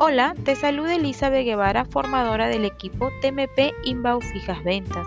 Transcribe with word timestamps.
Hola, 0.00 0.36
te 0.44 0.54
saluda 0.54 0.94
Elizabeth 0.94 1.44
Guevara, 1.44 1.84
formadora 1.84 2.46
del 2.46 2.64
equipo 2.64 3.10
TMP 3.20 3.72
Inbound 3.82 4.22
Fijas 4.22 4.62
Ventas. 4.62 5.04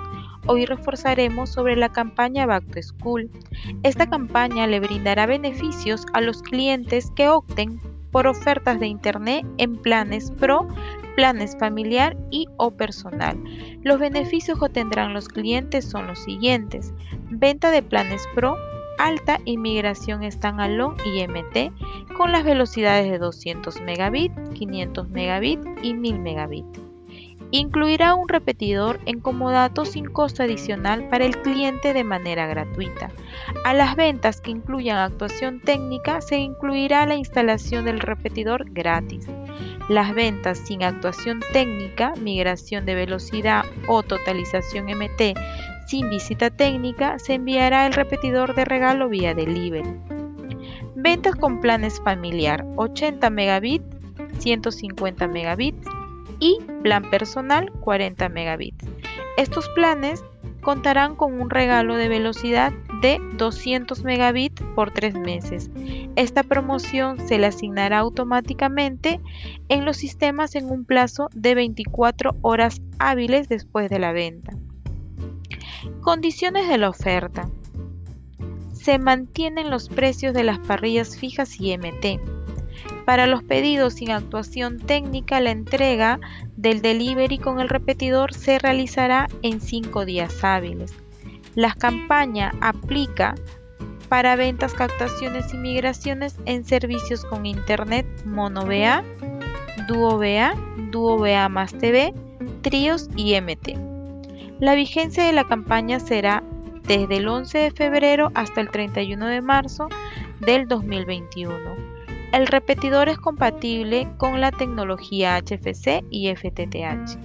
Hoy 0.47 0.65
reforzaremos 0.65 1.49
sobre 1.49 1.77
la 1.77 1.93
campaña 1.93 2.45
Back 2.45 2.65
to 2.73 2.83
School. 2.83 3.31
Esta 3.83 4.09
campaña 4.09 4.67
le 4.67 4.81
brindará 4.81 5.27
beneficios 5.27 6.05
a 6.11 6.19
los 6.19 6.41
clientes 6.41 7.09
que 7.15 7.29
opten 7.29 7.79
por 8.11 8.27
ofertas 8.27 8.81
de 8.81 8.87
Internet 8.87 9.45
en 9.59 9.77
planes 9.77 10.29
Pro, 10.31 10.67
planes 11.15 11.55
familiar 11.57 12.17
y 12.29 12.47
o 12.57 12.71
personal. 12.71 13.41
Los 13.83 13.97
beneficios 13.97 14.59
que 14.59 14.65
obtendrán 14.65 15.13
los 15.13 15.29
clientes 15.29 15.85
son 15.85 16.07
los 16.07 16.19
siguientes. 16.19 16.93
Venta 17.29 17.71
de 17.71 17.81
planes 17.81 18.27
Pro 18.35 18.57
alta 19.01 19.39
inmigración 19.45 20.29
standalone 20.31 21.01
y 21.05 21.27
MT 21.27 22.15
con 22.15 22.31
las 22.31 22.43
velocidades 22.43 23.09
de 23.09 23.17
200 23.17 23.81
megabit, 23.81 24.31
500 24.53 25.09
megabit 25.09 25.59
y 25.81 25.95
1000 25.95 26.19
megabit. 26.19 26.65
Incluirá 27.49 28.13
un 28.13 28.29
repetidor 28.29 28.99
en 29.05 29.19
comodato 29.19 29.85
sin 29.85 30.05
costo 30.05 30.43
adicional 30.43 31.09
para 31.09 31.25
el 31.25 31.41
cliente 31.41 31.93
de 31.93 32.03
manera 32.03 32.45
gratuita. 32.45 33.11
A 33.65 33.73
las 33.73 33.95
ventas 33.95 34.39
que 34.39 34.51
incluyan 34.51 34.97
actuación 34.99 35.59
técnica 35.59 36.21
se 36.21 36.37
incluirá 36.37 37.05
la 37.07 37.15
instalación 37.15 37.85
del 37.85 37.99
repetidor 37.99 38.71
gratis. 38.71 39.27
Las 39.89 40.13
ventas 40.13 40.59
sin 40.59 40.83
actuación 40.83 41.41
técnica, 41.51 42.13
migración 42.21 42.85
de 42.85 42.95
velocidad 42.95 43.65
o 43.87 44.03
totalización 44.03 44.85
MT 44.85 45.37
sin 45.87 46.09
visita 46.09 46.49
técnica, 46.49 47.19
se 47.19 47.35
enviará 47.35 47.85
el 47.85 47.93
repetidor 47.93 48.55
de 48.55 48.65
regalo 48.65 49.09
vía 49.09 49.33
delivery. 49.33 49.89
Ventas 50.95 51.35
con 51.35 51.59
planes 51.59 52.01
familiar 52.03 52.65
80 52.75 53.29
megabits, 53.29 53.85
150 54.39 55.27
megabits 55.27 55.87
y 56.39 56.59
plan 56.83 57.09
personal 57.09 57.71
40 57.81 58.29
megabits. 58.29 58.85
Estos 59.37 59.67
planes 59.69 60.23
contarán 60.61 61.15
con 61.15 61.41
un 61.41 61.49
regalo 61.49 61.95
de 61.95 62.07
velocidad 62.07 62.71
de 63.01 63.19
200 63.37 64.03
megabits 64.03 64.61
por 64.75 64.91
tres 64.91 65.15
meses. 65.15 65.71
Esta 66.15 66.43
promoción 66.43 67.19
se 67.27 67.39
le 67.39 67.47
asignará 67.47 67.99
automáticamente 67.99 69.19
en 69.69 69.85
los 69.85 69.97
sistemas 69.97 70.55
en 70.55 70.69
un 70.69 70.85
plazo 70.85 71.29
de 71.33 71.55
24 71.55 72.35
horas 72.41 72.81
hábiles 72.99 73.49
después 73.49 73.89
de 73.89 73.99
la 73.99 74.11
venta. 74.11 74.53
Condiciones 76.01 76.67
de 76.67 76.77
la 76.77 76.89
oferta. 76.89 77.49
Se 78.73 78.99
mantienen 78.99 79.69
los 79.69 79.89
precios 79.89 80.33
de 80.33 80.43
las 80.43 80.59
parrillas 80.59 81.17
fijas 81.17 81.59
y 81.59 81.75
MT. 81.77 82.19
Para 83.05 83.27
los 83.27 83.43
pedidos 83.43 83.95
sin 83.95 84.11
actuación 84.11 84.79
técnica, 84.79 85.39
la 85.39 85.51
entrega 85.51 86.19
del 86.55 86.81
delivery 86.81 87.37
con 87.37 87.59
el 87.59 87.69
repetidor 87.69 88.33
se 88.33 88.59
realizará 88.59 89.27
en 89.41 89.59
5 89.59 90.05
días 90.05 90.43
hábiles. 90.43 90.93
La 91.55 91.73
campaña 91.73 92.53
aplica 92.61 93.35
para 94.07 94.35
ventas, 94.35 94.73
captaciones 94.73 95.53
y 95.53 95.57
migraciones 95.57 96.35
en 96.45 96.65
servicios 96.65 97.25
con 97.25 97.45
Internet 97.45 98.05
Mono 98.25 98.65
BA, 98.65 99.03
Duo 99.87 100.17
BA, 100.17 100.53
Duo 100.91 101.17
BA 101.17 101.49
más 101.49 101.73
TV, 101.73 102.13
Tríos 102.61 103.09
y 103.15 103.39
MT. 103.39 103.90
La 104.61 104.75
vigencia 104.75 105.23
de 105.23 105.33
la 105.33 105.45
campaña 105.45 105.99
será 105.99 106.43
desde 106.83 107.17
el 107.17 107.27
11 107.27 107.57
de 107.57 107.71
febrero 107.71 108.29
hasta 108.35 108.61
el 108.61 108.69
31 108.69 109.25
de 109.25 109.41
marzo 109.41 109.89
del 110.39 110.67
2021. 110.67 111.57
El 112.31 112.45
repetidor 112.45 113.09
es 113.09 113.17
compatible 113.17 114.07
con 114.17 114.39
la 114.39 114.51
tecnología 114.51 115.35
HFC 115.39 116.05
y 116.11 116.31
FTTH. 116.35 117.17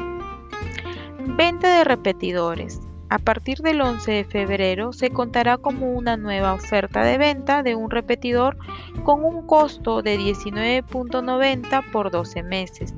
Venta 1.37 1.77
de 1.77 1.85
repetidores. 1.85 2.81
A 3.11 3.19
partir 3.19 3.59
del 3.59 3.83
11 3.83 4.13
de 4.13 4.25
febrero 4.25 4.95
se 4.95 5.11
contará 5.11 5.59
como 5.59 5.93
una 5.93 6.17
nueva 6.17 6.55
oferta 6.55 7.05
de 7.05 7.19
venta 7.19 7.63
de 7.63 7.75
un 7.75 7.91
repetidor 7.91 8.57
con 9.05 9.23
un 9.23 9.47
costo 9.47 10.01
de 10.01 10.19
19.90 10.19 11.91
por 11.93 12.11
12 12.11 12.43
meses 12.45 12.95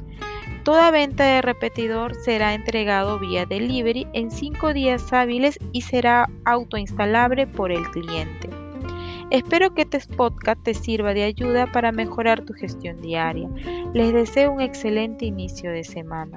Toda 0.68 0.90
venta 0.90 1.24
de 1.24 1.40
repetidor 1.40 2.14
será 2.14 2.52
entregado 2.52 3.18
vía 3.18 3.46
delivery 3.46 4.06
en 4.12 4.30
5 4.30 4.74
días 4.74 5.10
hábiles 5.14 5.58
y 5.72 5.80
será 5.80 6.28
autoinstalable 6.44 7.46
por 7.46 7.72
el 7.72 7.88
cliente. 7.90 8.50
Espero 9.30 9.72
que 9.72 9.88
este 9.90 9.98
podcast 10.14 10.62
te 10.64 10.74
sirva 10.74 11.14
de 11.14 11.24
ayuda 11.24 11.72
para 11.72 11.90
mejorar 11.90 12.44
tu 12.44 12.52
gestión 12.52 13.00
diaria. 13.00 13.48
Les 13.94 14.12
deseo 14.12 14.52
un 14.52 14.60
excelente 14.60 15.24
inicio 15.24 15.70
de 15.70 15.84
semana. 15.84 16.36